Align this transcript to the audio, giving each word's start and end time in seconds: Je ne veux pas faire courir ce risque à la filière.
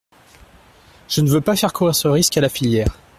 Je 1.07 1.21
ne 1.21 1.29
veux 1.29 1.41
pas 1.41 1.55
faire 1.55 1.73
courir 1.73 1.93
ce 1.93 2.07
risque 2.07 2.35
à 2.35 2.41
la 2.41 2.49
filière. 2.49 2.97